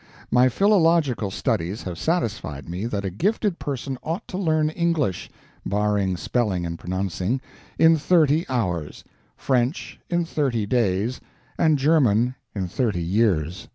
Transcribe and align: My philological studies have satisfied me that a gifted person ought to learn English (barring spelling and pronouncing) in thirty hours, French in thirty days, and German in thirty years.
My 0.31 0.49
philological 0.49 1.29
studies 1.29 1.83
have 1.83 1.95
satisfied 1.99 2.67
me 2.67 2.87
that 2.87 3.05
a 3.05 3.11
gifted 3.11 3.59
person 3.59 3.99
ought 4.01 4.27
to 4.29 4.37
learn 4.39 4.71
English 4.71 5.29
(barring 5.63 6.17
spelling 6.17 6.65
and 6.65 6.79
pronouncing) 6.79 7.39
in 7.77 7.97
thirty 7.97 8.43
hours, 8.49 9.03
French 9.37 9.99
in 10.09 10.25
thirty 10.25 10.65
days, 10.65 11.21
and 11.55 11.77
German 11.77 12.33
in 12.55 12.67
thirty 12.67 13.03
years. 13.03 13.67